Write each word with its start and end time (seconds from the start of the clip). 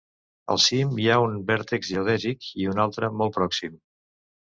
Al 0.53 0.59
cim 0.67 0.95
hi 1.01 1.03
ha 1.09 1.17
un 1.25 1.35
vèrtex 1.49 1.89
geodèsic, 1.95 2.47
i 2.63 2.65
un 2.71 2.81
altre 2.85 3.11
molt 3.21 3.37
pròxim. 3.37 3.77